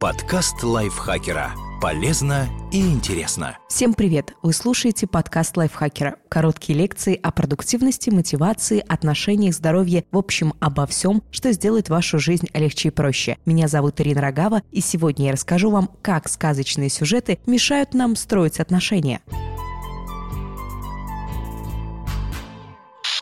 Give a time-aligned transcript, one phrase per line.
[0.00, 1.52] Подкаст лайфхакера.
[1.78, 3.58] Полезно и интересно.
[3.68, 4.32] Всем привет!
[4.40, 6.16] Вы слушаете подкаст лайфхакера.
[6.30, 12.46] Короткие лекции о продуктивности, мотивации, отношениях, здоровье, в общем, обо всем, что сделает вашу жизнь
[12.54, 13.36] легче и проще.
[13.44, 18.58] Меня зовут Ирина Рогава, и сегодня я расскажу вам, как сказочные сюжеты мешают нам строить
[18.58, 19.20] отношения.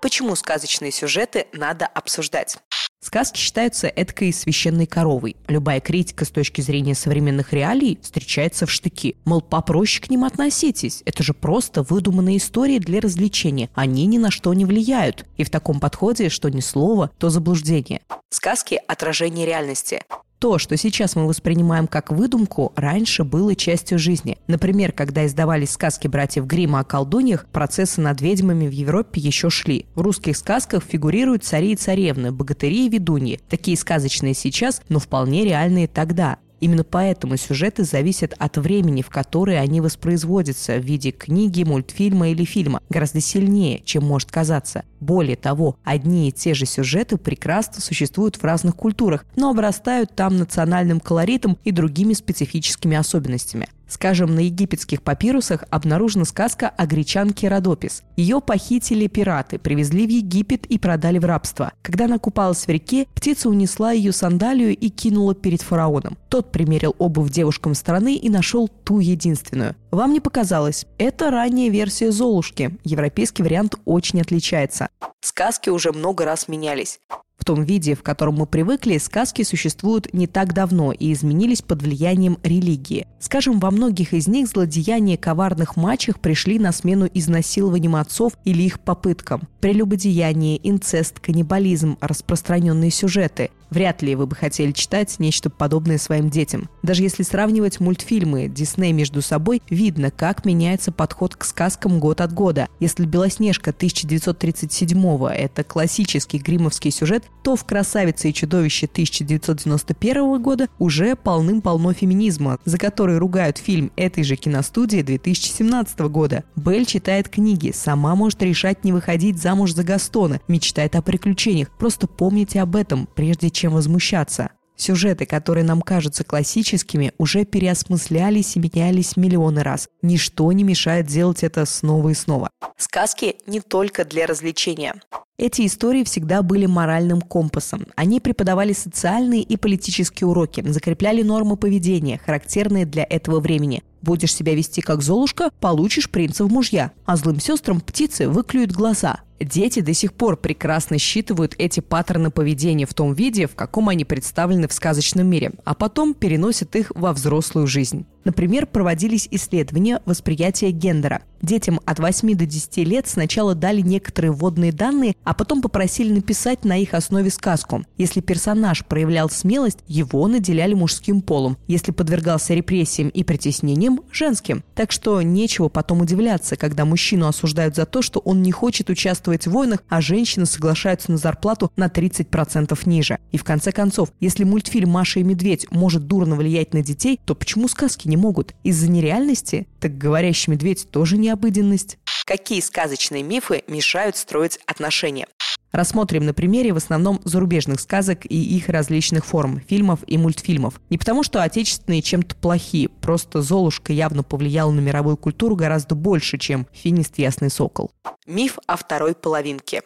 [0.01, 2.59] Почему сказочные сюжеты надо обсуждать?
[3.01, 5.37] Сказки считаются эткой священной коровой.
[5.46, 9.17] Любая критика с точки зрения современных реалий встречается в штыки.
[9.25, 11.03] Мол, попроще к ним относитесь.
[11.05, 13.71] Это же просто выдуманные истории для развлечения.
[13.75, 15.27] Они ни на что не влияют.
[15.36, 18.00] И в таком подходе, что ни слова, то заблуждение.
[18.31, 20.03] Сказки– отражение реальности.
[20.39, 24.39] То, что сейчас мы воспринимаем как выдумку, раньше было частью жизни.
[24.47, 29.87] Например, когда издавались сказки братьев Гримма о колдуньях, процессы над ведьмами в Европе еще шли.
[29.97, 33.41] В русских сказках фигурируют цари и царевны, богатыри и ведуньи.
[33.48, 36.39] Такие сказочные сейчас, но вполне реальные тогда.
[36.61, 42.44] Именно поэтому сюжеты зависят от времени, в которое они воспроизводятся в виде книги, мультфильма или
[42.44, 44.84] фильма, гораздо сильнее, чем может казаться.
[45.00, 50.36] Более того, одни и те же сюжеты прекрасно существуют в разных культурах, но обрастают там
[50.36, 53.68] национальным колоритом и другими специфическими особенностями.
[53.89, 58.03] Скажем, на египетских папирусах обнаружена сказка о гречанке Родопис.
[58.17, 61.72] Ее похитили пираты, привезли в Египет и продали в рабство.
[61.83, 66.19] Когда она купалась в реке, птица унесла ее сандалию и кинула перед фараоном.
[66.28, 69.75] Тот примерил обувь девушкам страны и нашел ту единственную.
[69.91, 70.86] Вам не показалось?
[70.98, 72.78] Это ранняя версия Золушки.
[72.84, 74.89] Европейский вариант очень отличается.
[75.20, 77.00] Сказки уже много раз менялись.
[77.48, 82.36] Том виде, в котором мы привыкли, сказки существуют не так давно и изменились под влиянием
[82.42, 83.06] религии.
[83.20, 88.80] Скажем, во многих из них злодеяния коварных мачех пришли на смену изнасилованием отцов или их
[88.80, 89.48] попыткам.
[89.60, 93.48] Прелюбодеяние, инцест, каннибализм– распространенные сюжеты.
[93.70, 96.69] Вряд ли вы бы хотели читать нечто подобное своим детям.
[96.83, 102.33] Даже если сравнивать мультфильмы Дисней между собой, видно, как меняется подход к сказкам год от
[102.33, 102.69] года.
[102.80, 111.17] Если «Белоснежка» 1937 это классический гримовский сюжет, то в «Красавице и чудовище» 1991 года уже
[111.17, 116.45] полным-полно феминизма, за который ругают фильм этой же киностудии 2017 года.
[116.56, 121.70] Белль читает книги, сама может решать не выходить замуж за Гастона, мечтает о приключениях.
[121.70, 124.51] Просто помните об этом, прежде чем возмущаться.
[124.77, 129.89] Сюжеты, которые нам кажутся классическими, уже переосмыслялись и менялись миллионы раз.
[130.03, 132.49] Ничто не мешает делать это снова и снова.
[132.77, 134.95] Сказки не только для развлечения.
[135.37, 137.87] Эти истории всегда были моральным компасом.
[137.97, 143.83] Они преподавали социальные и политические уроки, закрепляли нормы поведения, характерные для этого времени.
[144.03, 149.21] Будешь себя вести как Золушка, получишь принца в мужья, а злым сестрам птицы выклюют глаза.
[149.41, 154.05] Дети до сих пор прекрасно считывают эти паттерны поведения в том виде, в каком они
[154.05, 158.05] представлены в сказочном мире, а потом переносят их во взрослую жизнь.
[158.25, 161.23] Например, проводились исследования восприятия гендера.
[161.43, 166.65] Детям от 8 до 10 лет сначала дали некоторые вводные данные, а потом попросили написать
[166.65, 167.84] на их основе сказку.
[167.97, 171.56] Если персонаж проявлял смелость, его наделяли мужским полом.
[171.66, 174.65] Если подвергался репрессиям и притеснениям– женским.
[174.75, 179.47] Так что нечего потом удивляться, когда мужчину осуждают за то, что он не хочет участвовать
[179.47, 183.19] в войнах, а женщины соглашаются на зарплату на 30% ниже.
[183.32, 187.34] И в конце концов, если мультфильм «Маша и медведь» может дурно влиять на детей, то
[187.34, 188.55] почему сказки не могут?
[188.65, 189.66] Из-за нереальности?
[189.81, 191.99] Так говорящий медведь тоже не обыденность.
[192.27, 195.27] Какие сказочные мифы мешают строить отношения?
[195.71, 200.81] Рассмотрим на примере в основном зарубежных сказок и их различных форм, фильмов и мультфильмов.
[200.88, 206.38] Не потому, что отечественные чем-то плохие, просто Золушка явно повлияла на мировую культуру гораздо больше,
[206.38, 207.91] чем Финист Ясный Сокол.
[208.27, 209.83] Миф о второй половинке.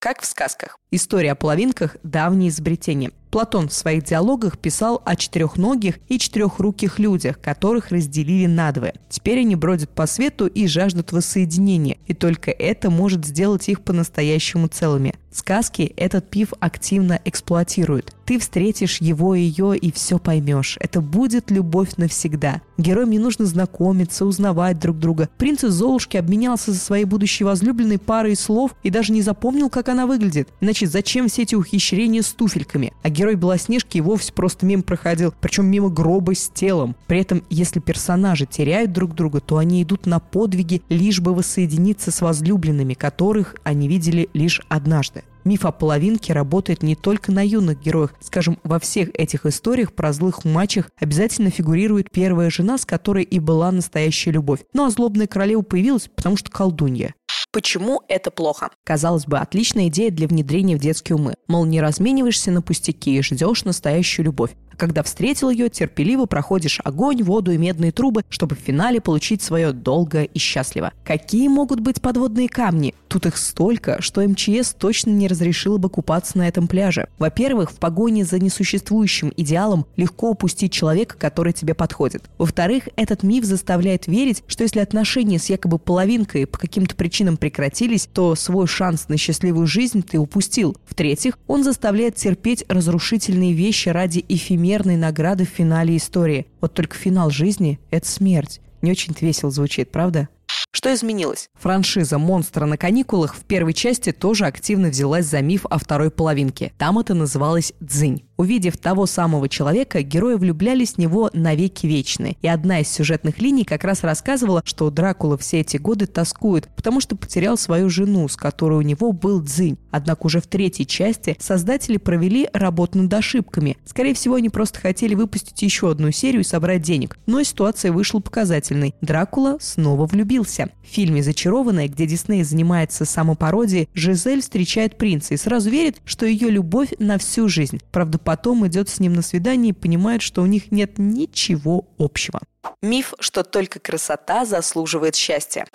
[0.00, 0.78] Как в сказках.
[0.90, 3.12] История о половинках– давнее изобретение.
[3.32, 8.92] Платон в своих диалогах писал о четырехногих и четырехруких людях, которых разделили надвое.
[9.08, 14.68] Теперь они бродят по свету и жаждут воссоединения, и только это может сделать их по-настоящему
[14.68, 15.14] целыми.
[15.32, 18.14] Сказки этот пив активно эксплуатирует.
[18.26, 20.76] Ты встретишь его и ее и все поймешь.
[20.78, 22.60] Это будет любовь навсегда.
[22.76, 25.30] Героям не нужно знакомиться, узнавать друг друга.
[25.38, 29.88] Принц из Золушки обменялся за своей будущей возлюбленной парой слов и даже не запомнил, как
[29.88, 30.50] она выглядит.
[30.60, 32.92] Иначе зачем все эти ухищрения с туфельками?
[33.02, 36.96] А герой Белоснежки и вовсе просто мимо проходил, причем мимо гроба с телом.
[37.06, 42.10] При этом, если персонажи теряют друг друга, то они идут на подвиги, лишь бы воссоединиться
[42.10, 45.22] с возлюбленными, которых они видели лишь однажды.
[45.44, 48.14] Миф о половинке работает не только на юных героях.
[48.20, 53.38] Скажем, во всех этих историях про злых мачех обязательно фигурирует первая жена, с которой и
[53.38, 54.60] была настоящая любовь.
[54.72, 57.14] Ну а злобная королева появилась, потому что колдунья.
[57.52, 58.70] Почему это плохо?
[58.82, 61.34] Казалось бы, отличная идея для внедрения в детские умы.
[61.48, 64.52] Мол, не размениваешься на пустяки и ждешь настоящую любовь.
[64.72, 69.42] А когда встретил ее, терпеливо проходишь огонь, воду и медные трубы, чтобы в финале получить
[69.42, 70.92] свое долго и счастливо.
[71.04, 72.94] Какие могут быть подводные камни?
[73.08, 77.08] Тут их столько, что МЧС точно не разрешила бы купаться на этом пляже.
[77.18, 82.24] Во-первых, в погоне за несуществующим идеалом легко упустить человека, который тебе подходит.
[82.38, 88.08] Во-вторых, этот миф заставляет верить, что если отношения с якобы половинкой по каким-то причинам прекратились,
[88.10, 90.76] то свой шанс на счастливую жизнь ты упустил.
[90.86, 94.24] В-третьих, он заставляет терпеть разрушительные вещи ради
[94.62, 96.46] эфемерной награды в финале истории.
[96.60, 98.60] Вот только финал жизни– это смерть.
[98.80, 100.28] Не очень-то весело звучит, правда?
[100.70, 101.50] Что изменилось?
[101.54, 106.72] Франшиза «Монстра на каникулах» в первой части тоже активно взялась за миф о второй половинке.
[106.78, 108.24] Там это называлось «дзынь».
[108.36, 112.36] Увидев того самого человека, герои влюблялись в него навеки вечны.
[112.42, 117.00] И одна из сюжетных линий как раз рассказывала, что Дракула все эти годы тоскует, потому
[117.00, 119.78] что потерял свою жену, с которой у него был дзынь.
[119.90, 123.76] Однако уже в третьей части создатели провели работу над ошибками.
[123.84, 127.18] Скорее всего, они просто хотели выпустить еще одну серию и собрать денег.
[127.26, 128.94] Но ситуация вышла показательной.
[129.00, 130.70] Дракула снова влюбился.
[130.82, 136.50] В фильме «Зачарованная», где Дисней занимается самопародией, Жизель встречает принца и сразу верит, что ее
[136.50, 137.80] любовь на всю жизнь.
[137.90, 142.40] Правда, потом идет с ним на свидание и понимает, что у них нет ничего общего.
[142.82, 145.66] Миф, что только красота заслуживает счастья.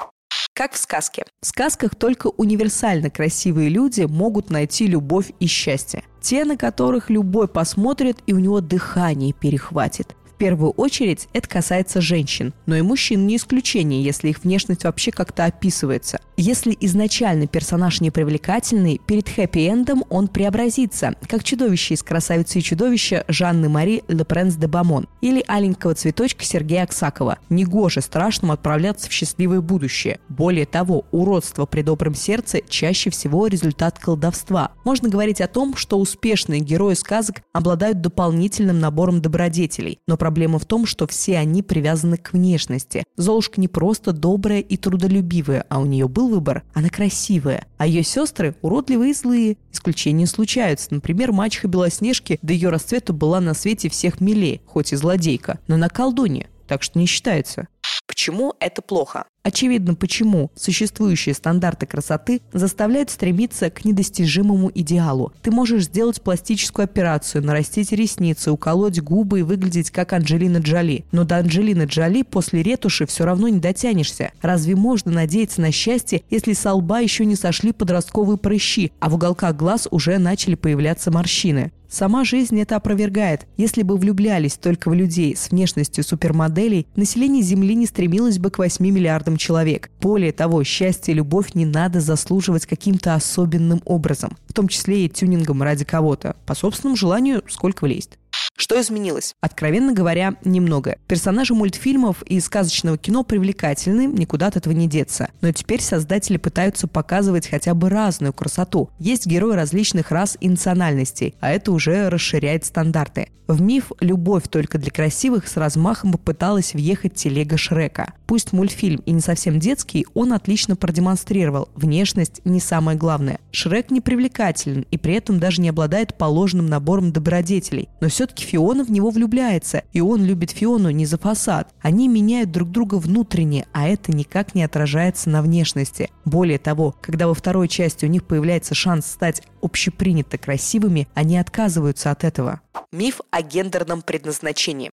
[0.53, 1.25] Как в сказке.
[1.41, 6.03] В сказках только универсально красивые люди могут найти любовь и счастье.
[6.19, 12.53] Те, на которых любой посмотрит и у него дыхание перехватит первую очередь это касается женщин,
[12.65, 16.19] но и мужчин не исключение, если их внешность вообще как-то описывается.
[16.39, 23.25] Если изначально персонаж не привлекательный, перед хэппи-эндом он преобразится, как чудовище из «Красавицы и чудовища»
[23.27, 27.39] Жанны Мари Ле Пренс де Бамон или «Аленького цветочка» Сергея Аксакова.
[27.49, 30.19] Негоже страшному отправляться в счастливое будущее.
[30.29, 34.73] Более того, уродство при добром сердце чаще всего результат колдовства.
[34.83, 40.65] Можно говорить о том, что успешные герои сказок обладают дополнительным набором добродетелей, но проблема в
[40.65, 43.05] том, что все они привязаны к внешности.
[43.15, 47.65] Золушка не просто добрая и трудолюбивая, а у нее был выбор, она красивая.
[47.77, 49.57] А ее сестры уродливые и злые.
[49.71, 50.93] Исключения случаются.
[50.93, 55.77] Например, мачеха Белоснежки до ее расцвета была на свете всех милее, хоть и злодейка, но
[55.77, 57.69] на колдуне, так что не считается.
[58.17, 59.25] Почему это плохо?
[59.43, 65.33] Очевидно, почему существующие стандарты красоты заставляют стремиться к недостижимому идеалу.
[65.43, 71.05] Ты можешь сделать пластическую операцию, нарастить ресницы, уколоть губы и выглядеть как Анджелина Джоли.
[71.11, 74.31] Но до Анджелины Джоли после ретуши все равно не дотянешься.
[74.41, 79.13] Разве можно надеяться на счастье, если с лба еще не сошли подростковые прыщи, а в
[79.13, 81.71] уголках глаз уже начали появляться морщины?
[81.89, 83.47] Сама жизнь это опровергает.
[83.55, 88.57] Если бы влюблялись только в людей с внешностью супермоделей, население Земли не стремилось бы к
[88.57, 89.89] 8 миллиардам человек.
[90.01, 95.09] Более того, счастье и любовь не надо заслуживать каким-то особенным образом, в том числе и
[95.09, 96.35] тюнингом ради кого-то.
[96.45, 98.17] По собственному желанию сколько влезть.
[98.57, 99.35] Что изменилось?
[99.39, 100.97] Откровенно говоря, немного.
[101.07, 105.29] Персонажи мультфильмов и сказочного кино привлекательны, никуда от этого не деться.
[105.41, 108.89] Но теперь создатели пытаются показывать хотя бы разную красоту.
[108.97, 113.29] Есть герои различных рас и национальностей, а это уже расширяет стандарты.
[113.47, 118.13] В миф «Любовь только для красивых» с размахом попыталась въехать телега Шрека.
[118.25, 121.69] Пусть мультфильм и не совсем детский, он отлично продемонстрировал.
[121.73, 123.39] Внешность не самое главное.
[123.51, 127.87] Шрек не привлекателен и при этом даже не обладает положенным набором добродетелей.
[128.01, 131.73] Но все-таки Фиона в него влюбляется, и он любит Фиону не за фасад.
[131.81, 136.09] Они меняют друг друга внутренне, а это никак не отражается на внешности.
[136.23, 142.09] Более того, когда во второй части у них появляется шанс стать общепринято красивыми, они отказываются
[142.09, 142.61] от этого.
[142.93, 144.91] Миф о гендерном предназначении.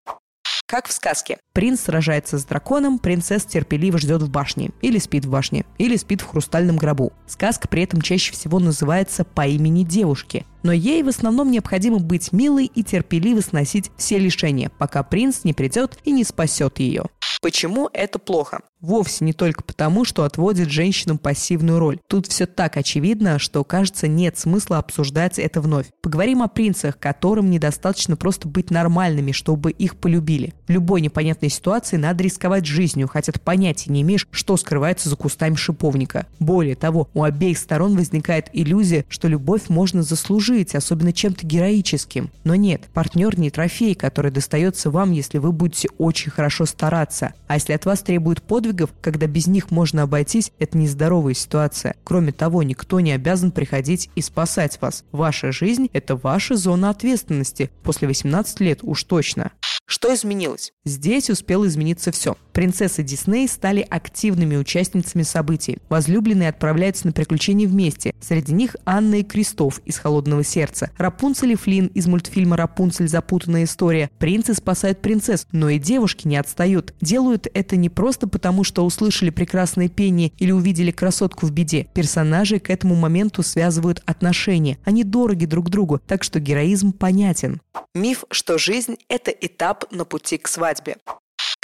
[0.74, 1.38] Как в сказке.
[1.52, 4.72] Принц сражается с драконом, принцесса терпеливо ждет в башне.
[4.82, 5.64] Или спит в башне.
[5.78, 7.12] Или спит в хрустальном гробу.
[7.28, 10.44] Сказка при этом чаще всего называется по имени девушки.
[10.64, 15.52] Но ей в основном необходимо быть милой и терпеливо сносить все лишения, пока принц не
[15.52, 17.04] придет и не спасет ее.
[17.40, 18.62] Почему это плохо?
[18.84, 22.00] Вовсе не только потому, что отводит женщинам пассивную роль.
[22.06, 25.86] Тут все так очевидно, что, кажется, нет смысла обсуждать это вновь.
[26.02, 30.52] Поговорим о принцах, которым недостаточно просто быть нормальными, чтобы их полюбили.
[30.66, 35.16] В любой непонятной ситуации надо рисковать жизнью, хотя ты понятия не имеешь, что скрывается за
[35.16, 36.26] кустами шиповника.
[36.38, 42.30] Более того, у обеих сторон возникает иллюзия, что любовь можно заслужить, особенно чем-то героическим.
[42.44, 47.32] Но нет, партнер не трофей, который достается вам, если вы будете очень хорошо стараться.
[47.46, 51.96] А если от вас требуют подвиг, подвигов, когда без них можно обойтись, это нездоровая ситуация.
[52.04, 55.04] Кроме того, никто не обязан приходить и спасать вас.
[55.12, 57.70] Ваша жизнь– это ваша зона ответственности.
[57.82, 59.52] После 18 лет уж точно.
[59.86, 60.72] Что изменилось?
[60.84, 62.36] Здесь успело измениться все.
[62.54, 65.78] Принцессы Дисней стали активными участницами событий.
[65.88, 68.14] Возлюбленные отправляются на приключения вместе.
[68.20, 73.08] Среди них Анна и Крестов из «Холодного сердца», Рапунцель и Флинн из мультфильма «Рапунцель.
[73.08, 74.08] Запутанная история».
[74.18, 76.94] Принцы спасают принцесс, но и девушки не отстают.
[77.00, 81.88] Делают это не просто потому, что услышали прекрасное пение или увидели красотку в беде.
[81.92, 84.78] Персонажи к этому моменту связывают отношения.
[84.84, 87.60] Они дороги друг другу, так что героизм понятен.
[87.96, 90.96] Миф, что жизнь– это этап на пути к свадьбе.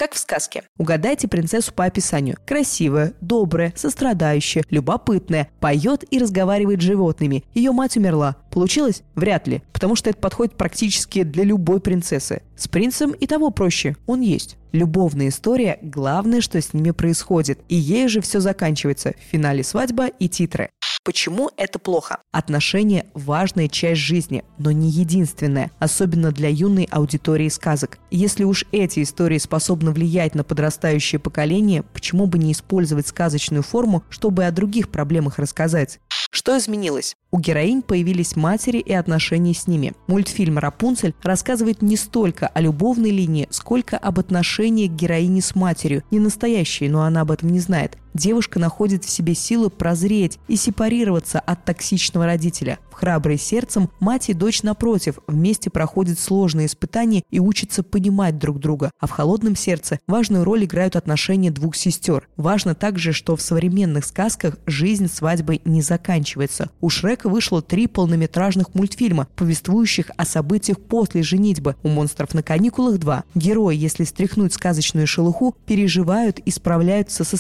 [0.01, 0.63] Как в сказке.
[0.79, 2.39] Угадайте принцессу по описанию.
[2.47, 7.45] Красивая, добрая, сострадающая, любопытная, поет и разговаривает с животными.
[7.53, 8.37] Ее мать умерла.
[8.51, 9.03] Получилось?
[9.15, 12.41] Вряд ли, потому что это подходит практически для любой принцессы.
[12.57, 13.95] С принцем и того проще.
[14.07, 14.57] Он есть.
[14.73, 17.59] Любовная история– главное, что с ними происходит.
[17.69, 19.15] И ей же все заканчивается.
[19.19, 20.71] В финале свадьба и титры.
[21.03, 22.19] Почему это плохо?
[22.31, 27.99] Отношения– важная часть жизни, но не единственная, особенно для юной аудитории сказок.
[28.11, 34.05] Если уж эти истории способны влиять на подрастающее поколение, почему бы не использовать сказочную форму,
[34.11, 36.01] чтобы о других проблемах рассказать?
[36.31, 37.17] Что изменилось?
[37.33, 39.93] У героинь появились матери и отношения с ними.
[40.09, 46.03] Мультфильм «Рапунцель» рассказывает не столько о любовной линии, сколько об отношении к героине с матерью.
[46.11, 47.97] Не настоящей, но она об этом не знает.
[48.15, 52.79] Девушка находит в себе силы прозреть и сепарироваться от токсичного родителя.
[52.91, 58.59] В «Храброй сердцем» мать и дочь, напротив, вместе проходят сложные испытания и учатся понимать друг
[58.59, 58.91] друга.
[59.01, 62.29] А в «Холодном сердце» важную роль играют отношения двух сестер.
[62.37, 66.71] Важно также, что в современных сказках жизнь свадьбой не заканчивается.
[66.81, 71.77] У Шрека вышло три полнометражных мультфильма, повествующих о событиях после женитьбы.
[71.83, 73.25] У «Монстров на каникулах» два.
[73.35, 77.37] Герои, если стряхнуть сказочную шелуху, переживают и справляются со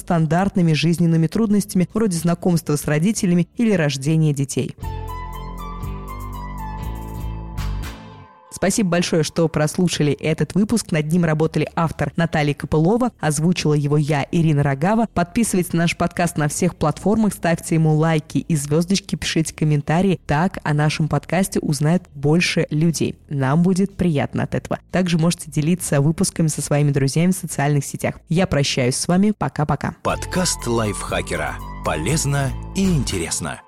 [0.60, 4.74] стандартными жизненными трудностями вроде знакомства с родителями или рождения детей.
[8.60, 10.92] Спасибо большое, что прослушали этот выпуск.
[10.92, 15.08] Над ним работали автор Наталья Копылова, озвучила его я, Ирина Рогава.
[15.14, 20.20] Подписывайтесь на наш подкаст на всех платформах, ставьте ему лайки и звездочки, пишите комментарии.
[20.26, 23.16] Так о нашем подкасте узнает больше людей.
[23.30, 24.78] Нам будет приятно от этого.
[24.90, 28.16] Также можете делиться выпусками со своими друзьями в социальных сетях.
[28.28, 29.32] Я прощаюсь с вами.
[29.38, 29.94] Пока-пока.
[30.02, 31.54] Подкаст лайфхакера.
[31.82, 33.62] Полезно и интересно.